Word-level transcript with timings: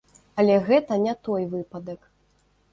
Але 0.43 0.55
гэта 0.69 0.97
не 1.05 1.15
той 1.29 1.47
выпадак. 1.55 2.11